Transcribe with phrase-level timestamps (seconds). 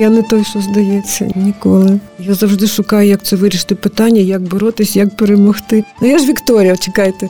[0.00, 2.00] Я не той, що здається, ніколи.
[2.18, 5.84] Я завжди шукаю, як це вирішити питання, як боротись, як перемогти.
[6.02, 7.28] Ну я ж Вікторія, чекайте.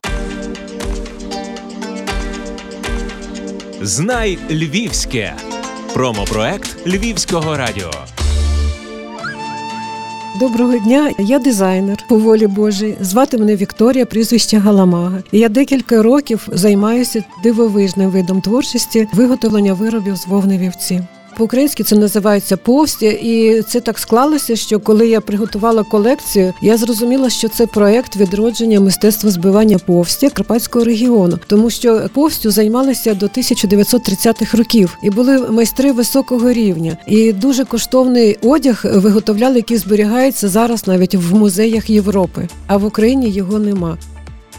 [3.83, 5.35] Знай Львівське.
[5.95, 7.91] Промопроект Львівського радіо.
[10.41, 12.97] Доброго дня, я дизайнер по волі Божій.
[13.01, 15.23] Звати мене Вікторія, прізвище Галамага.
[15.33, 21.01] Я декілька років займаюся дивовижним видом творчості виготовлення виробів з вовни вівці.
[21.39, 27.31] По-українськи це називається повсті, і це так склалося, що коли я приготувала колекцію, я зрозуміла,
[27.31, 34.59] що це проект відродження мистецтва збивання повсті Карпатського регіону, тому що повстю займалися до 1930-х
[34.59, 36.97] років і були майстри високого рівня.
[37.07, 43.31] І дуже коштовний одяг виготовляли, який зберігається зараз навіть в музеях Європи, а в Україні
[43.31, 43.99] його нема.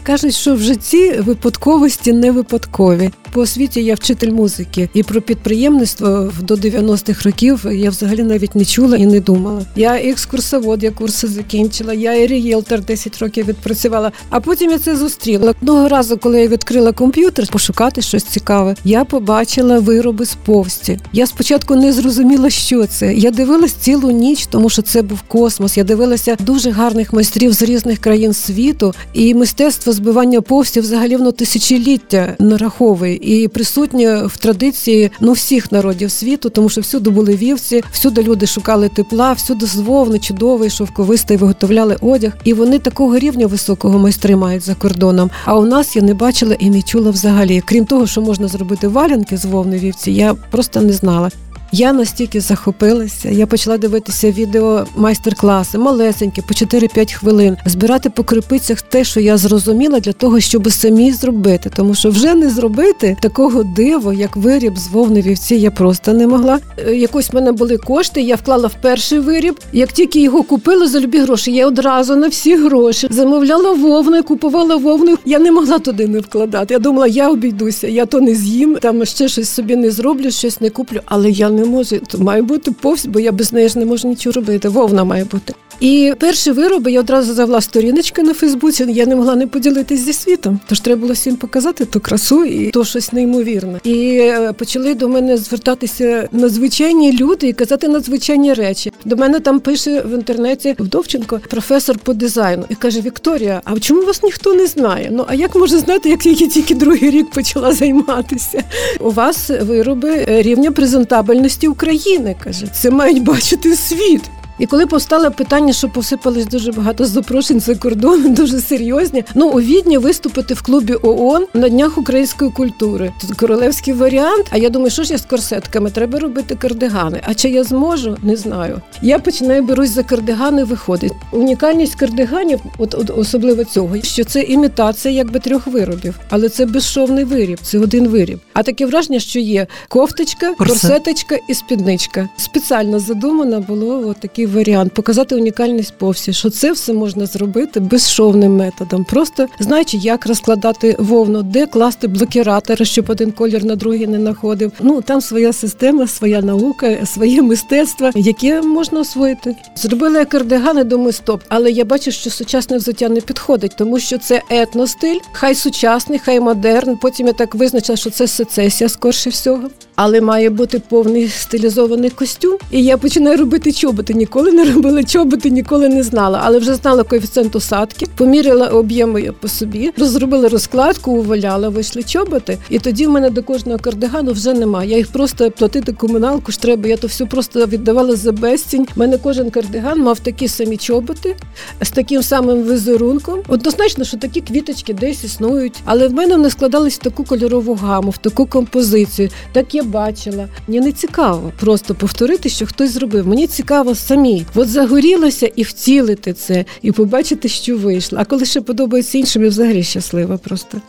[0.02, 3.10] Кажуть, що в житті випадковості не випадкові.
[3.32, 8.64] По освіті я вчитель музики, і про підприємництво до 90-х років я взагалі навіть не
[8.64, 9.62] чула і не думала.
[9.76, 14.12] Я екскурсовод, я курси закінчила, я і рієлтор 10 років відпрацювала.
[14.30, 15.54] А потім я це зустріла.
[15.62, 20.98] Одного разу, коли я відкрила комп'ютер, пошукати щось цікаве, я побачила вироби з повсті.
[21.12, 23.14] Я спочатку не зрозуміла, що це.
[23.14, 25.76] Я дивилась цілу ніч, тому що це був космос.
[25.76, 31.32] Я дивилася дуже гарних майстрів з різних країн світу, і мистецтво збивання повсті взагалі воно
[31.32, 37.82] тисячоліття нараховує і присутні в традиції ну всіх народів світу, тому що всюди були вівці,
[37.92, 43.46] всюди люди шукали тепла, всюди з вовни чудовий, шовковистий, виготовляли одяг, і вони такого рівня
[43.46, 45.30] високого майстри мають за кордоном.
[45.44, 47.62] А у нас я не бачила і не чула взагалі.
[47.66, 51.30] Крім того, що можна зробити валянки з вовни вівці, я просто не знала.
[51.72, 58.82] Я настільки захопилася, я почала дивитися відео майстер-класи, малесенькі, по 4-5 хвилин, збирати по крипицях
[58.82, 61.70] те, що я зрозуміла, для того, щоб самі зробити.
[61.76, 66.26] Тому що вже не зробити такого диву, як виріб з вовни вівці, я просто не
[66.26, 66.58] могла.
[66.88, 69.60] Е, якось в мене були кошти, я вклала в перший виріб.
[69.72, 74.76] Як тільки його купили за любі гроші, я одразу на всі гроші замовляла вовну, купувала
[74.76, 75.18] вовну.
[75.24, 76.74] Я не могла туди не вкладати.
[76.74, 80.60] Я думала, я обійдуся, я то не з'їм, там ще щось собі не зроблю, щось
[80.60, 81.98] не куплю, але я не не може.
[81.98, 84.68] То має бути повсть, бо я без неї ж не можу нічого робити.
[84.68, 85.54] Вовна має бути.
[85.80, 88.86] І перші вироби я одразу завела сторіночки на Фейсбуці.
[88.88, 90.60] Я не могла не поділитись зі світом.
[90.68, 93.80] Тож треба було всім показати ту красу і то щось неймовірне.
[93.84, 98.92] І е, почали до мене звертатися надзвичайні люди і казати надзвичайні речі.
[99.04, 104.02] До мене там пише в інтернеті Вдовченко, професор по дизайну, і каже: Вікторія, а чому
[104.02, 105.08] вас ніхто не знає?
[105.12, 108.62] Ну а як може знати, як я тільки другий рік почала займатися?
[109.00, 114.22] У вас вироби рівня презентабельності України каже, це мають бачити світ.
[114.60, 119.24] І коли постало питання, що посипались дуже багато запрошень за кордон, дуже серйозні.
[119.34, 123.12] Ну у відні виступити в клубі ООН на днях української культури.
[123.20, 124.46] Тут королевський варіант.
[124.50, 125.90] А я думаю, що ж я з корсетками?
[125.90, 127.20] Треба робити кардигани.
[127.24, 128.16] А чи я зможу?
[128.22, 128.80] Не знаю.
[129.02, 130.64] Я починаю берусь за кардигани.
[130.64, 131.12] Виходить.
[131.32, 137.24] Унікальність кардиганів, от, от особливо цього, що це імітація якби трьох виробів, але це безшовний
[137.24, 138.38] виріб, це один виріб.
[138.52, 142.28] А таке враження, що є кофточка, корсеточка і спідничка.
[142.36, 148.56] Спеціально задумано було от такий варіант, показати унікальність повсі, що це все можна зробити безшовним
[148.56, 154.18] методом, просто знаючи, як розкладати вовну, де класти блокіратори, щоб один колір на другий не
[154.18, 154.72] находив.
[154.80, 159.56] Ну там своя система, своя наука, своє мистецтво, яке можна освоїти.
[159.76, 161.42] Зробила кардигани, думаю, стоп.
[161.48, 166.40] Але я бачу, що сучасне взуття не підходить, тому що це етностиль, хай сучасний, хай
[166.40, 166.96] модерн.
[166.96, 169.70] Потім я так визначила, що це сецесія, скорше всього.
[169.94, 172.56] Але має бути повний стилізований костюм.
[172.70, 176.74] І я починаю робити чоботи ніколи ніколи не робила чоботи, ніколи не знала, але вже
[176.74, 182.58] знала коефіцієнт усадки, поміряла об'єми по собі, розробила розкладку, уваляла, вийшли чоботи.
[182.70, 184.90] І тоді в мене до кожного кардигану вже немає.
[184.90, 186.88] Я їх просто платити комуналку ж треба.
[186.88, 188.86] Я то все просто віддавала за безцінь.
[188.96, 191.36] У мене кожен кардиган мав такі самі чоботи
[191.82, 193.40] з таким самим візерунком.
[193.48, 198.10] Однозначно, що такі квіточки десь існують, але в мене вони складались в таку кольорову гаму,
[198.10, 199.28] в таку композицію.
[199.52, 200.48] Так я бачила.
[200.68, 203.26] Мені не цікаво просто повторити, що хтось зробив.
[203.26, 204.46] Мені цікаво самі самі.
[204.54, 208.18] От загорілося і втілити це, і побачити, що вийшло.
[208.20, 210.80] А коли ще подобається іншим, я взагалі щаслива просто.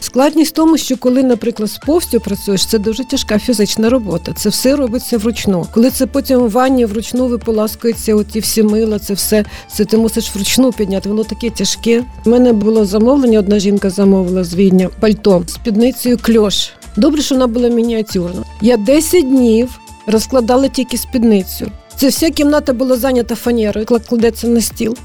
[0.00, 4.32] Складність в тому, що коли, наприклад, з повстю працюєш, це дуже тяжка фізична робота.
[4.32, 5.66] Це все робиться вручну.
[5.74, 10.34] Коли це потім у ванні вручну виполаскується, оті всі мила, це все це ти мусиш
[10.34, 11.08] вручну підняти.
[11.08, 12.04] Воно таке тяжке.
[12.26, 13.38] У мене було замовлення.
[13.38, 16.70] Одна жінка замовила з Відня пальто з підницею кльош.
[16.96, 18.44] Добре, що вона була мініатюрна.
[18.60, 21.70] Я 10 днів розкладала тільки спідницю.
[21.96, 24.96] Це вся кімната була зайнята фанерою, кладеться на стіл.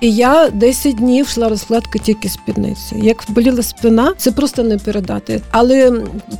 [0.00, 2.96] І я 10 днів йшла розкладки тільки спідниці.
[3.02, 5.40] Як боліла спина, це просто не передати.
[5.50, 5.92] Але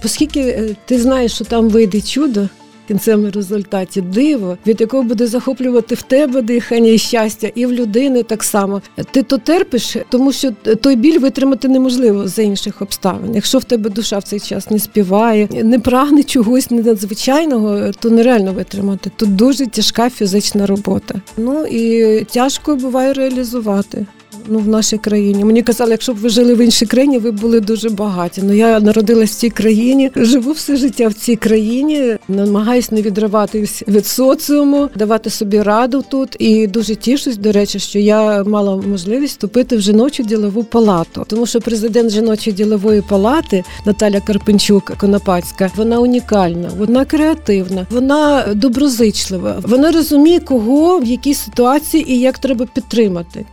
[0.05, 2.49] оскільки е, ти знаєш, що там вийде чудо,
[2.89, 8.23] кінцевому результаті диво, від якого буде захоплювати в тебе дихання і щастя, і в людини
[8.23, 8.83] так само.
[9.11, 10.51] Ти то терпиш, тому що
[10.81, 13.35] той біль витримати неможливо за інших обставин.
[13.35, 18.53] Якщо в тебе душа в цей час не співає, не прагне чогось надзвичайного, то нереально
[18.53, 19.11] витримати.
[19.17, 21.15] Тут дуже тяжка фізична робота.
[21.37, 24.07] Ну і тяжко буває реалізувати
[24.49, 25.45] ну, в нашій країні.
[25.45, 28.43] Мені казали, якщо б ви жили в іншій країні, ви були дуже багаті.
[28.43, 33.83] Ну я народилась в цій країні, живу все життя в цій країні, намагаюсь не відриватись
[33.89, 36.37] від соціуму, давати собі раду тут.
[36.39, 41.47] І дуже тішусь, до речі, що я мала можливість вступити в жіночу ділову палату, тому
[41.47, 49.57] що президент жіночої ділової палати Наталя Карпенчук Конопацька, вона унікальна, вона креативна, вона доброзичлива.
[49.63, 53.45] Вона розуміє, кого в якій ситуації і як треба підтримати.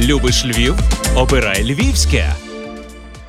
[0.00, 0.74] Любиш Львів?
[1.16, 2.34] Обирай Львівське.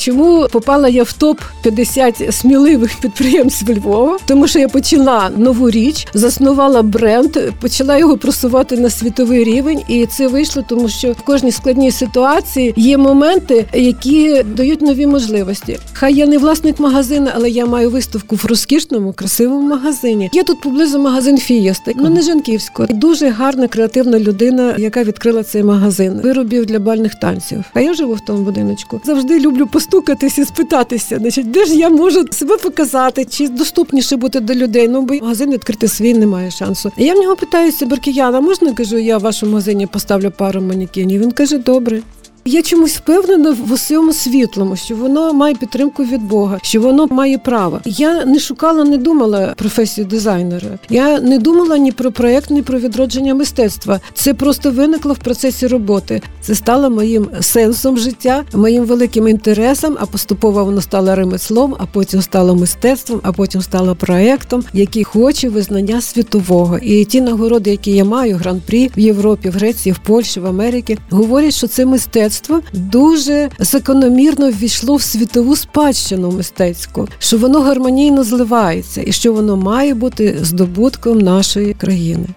[0.02, 4.18] Чому попала я в топ 50 сміливих підприємств Львова?
[4.26, 10.06] Тому що я почала нову річ, заснувала бренд, почала його просувати на світовий рівень, і
[10.06, 15.80] це вийшло, тому що в кожній складній ситуації є моменти, які дають нові можливості.
[15.94, 20.30] Хай я не власник магазину, але я маю виставку в розкішному, красивому магазині.
[20.34, 22.88] Є тут поблизу магазин Фієста, ну не Жанківського.
[22.92, 27.64] Дуже гарна креативна людина, яка відкрила цей магазин виробів для бальних танців.
[27.74, 29.02] А я живу в тому будиночку.
[29.06, 34.40] Завжди люблю постукатись і спитатися, значить, де ж я можу себе показати, чи доступніше бути
[34.40, 34.88] до людей.
[34.88, 36.92] Ну бо магазин відкрити свій немає шансу.
[36.98, 41.22] І я в нього питаюся, Беркіяна, можна кажу, я в вашому магазині поставлю пару манікенів?
[41.22, 42.02] Він каже, добре.
[42.46, 47.38] Я чомусь впевнена в усьому світлому, що воно має підтримку від Бога, що воно має
[47.38, 47.80] право.
[47.86, 50.80] Я не шукала, не думала професію дизайнера.
[50.90, 54.00] Я не думала ні про проект, ні про відродження мистецтва.
[54.14, 56.22] Це просто виникло в процесі роботи.
[56.42, 59.98] Це стало моїм сенсом життя, моїм великим інтересом.
[60.00, 65.50] А поступово воно стало ремеслом, а потім стало мистецтвом, а потім стало проектом, який хоче
[65.50, 66.78] визнання світового.
[66.78, 70.98] І ті нагороди, які я маю, гран-прі в Європі, в Греції, в Польщі, в Америці,
[71.10, 78.24] говорять, що це мистецтво мистецтво дуже закономірно ввійшло в світову спадщину мистецьку, що воно гармонійно
[78.24, 82.28] зливається і що воно має бути здобутком нашої країни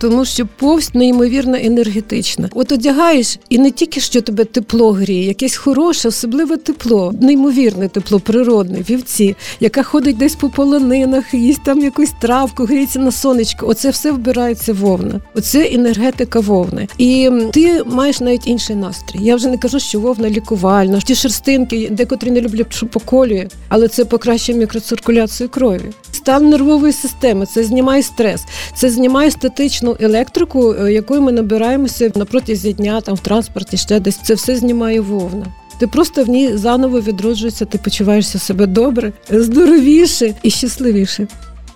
[0.00, 2.48] тому що повсть неймовірно енергетична.
[2.54, 8.20] От одягаєш, і не тільки що тебе тепло гріє, якесь хороше, особливе тепло, неймовірне тепло,
[8.20, 13.66] природне, вівці, яка ходить десь по полонинах, їсть там якусь травку, гріється на сонечко.
[13.66, 15.20] Оце все вбирається вовна.
[15.34, 16.88] Оце енергетика вовни.
[16.98, 19.18] І ти маєш навіть інший настрій.
[19.22, 21.00] Я вже не кажу, що вовна лікувальна.
[21.00, 25.90] Ті шерстинки, декотрі не люблять, що поколює, але це покращує мікроциркуляцію крові.
[26.20, 28.44] Стан нервової системи, це знімає стрес,
[28.74, 34.00] це знімає статичну електрику, е, якою ми набираємося на протязі дня, там в транспорті ще
[34.00, 35.46] десь це все знімає вовна.
[35.78, 41.26] Ти просто в ній заново відроджуєшся, ти почуваєшся себе добре, здоровіше і щасливіше.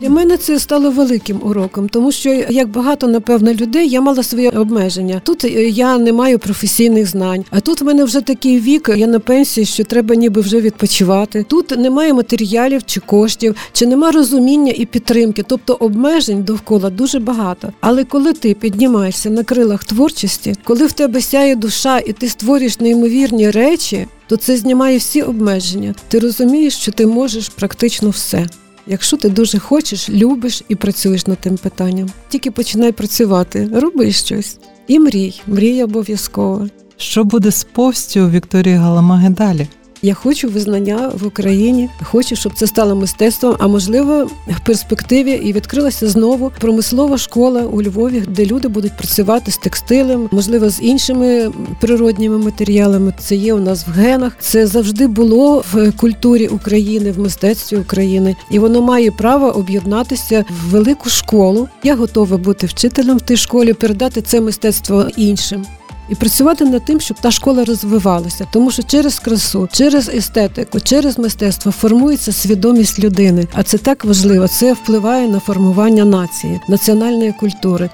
[0.00, 4.48] Для мене це стало великим уроком, тому що як багато напевно людей я мала свої
[4.48, 5.20] обмеження.
[5.24, 8.90] Тут е, я не маю професійних знань, а тут в мене вже такий вік.
[8.96, 11.44] Я на пенсії, що треба ніби вже відпочивати.
[11.48, 17.72] Тут немає матеріалів чи коштів, чи нема розуміння і підтримки, тобто обмежень довкола дуже багато.
[17.80, 22.80] Але коли ти піднімаєшся на крилах творчості, коли в тебе сяє душа і ти створюєш
[22.80, 25.94] неймовірні речі, то це знімає всі обмеження.
[26.08, 28.46] Ти розумієш, що ти можеш практично все.
[28.86, 34.58] Якщо ти дуже хочеш, любиш і працюєш над тим питанням, тільки починай працювати, роби щось
[34.86, 36.68] і мрій, мрій обов'язково.
[36.96, 39.68] Що буде з повстю Вікторії Галамаги далі?
[40.04, 43.56] Я хочу визнання в Україні, хочу, щоб це стало мистецтвом.
[43.58, 49.50] А можливо, в перспективі і відкрилася знову промислова школа у Львові, де люди будуть працювати
[49.50, 53.14] з текстилем, можливо, з іншими природніми матеріалами.
[53.18, 54.36] Це є у нас в генах.
[54.40, 60.70] Це завжди було в культурі України, в мистецтві України, і воно має право об'єднатися в
[60.70, 61.68] велику школу.
[61.82, 65.66] Я готова бути вчителем в тій школі, передати це мистецтво іншим
[66.08, 71.18] і працювати над тим, щоб та школа розвивалася, тому що через красу, через естетику, через
[71.18, 73.48] мистецтво формується свідомість людини.
[73.52, 74.48] А це так важливо.
[74.48, 77.90] Це впливає на формування нації, національної культури.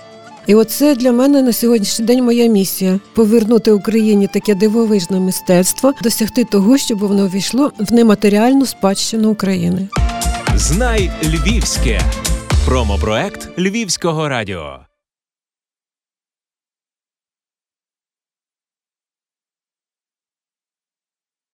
[0.46, 6.44] І оце для мене на сьогоднішній день моя місія повернути Україні таке дивовижне мистецтво, досягти
[6.44, 9.88] того, щоб воно війшло в нематеріальну спадщину України.
[10.56, 12.00] Знай Львівське
[12.66, 14.89] промопроект Львівського радіо.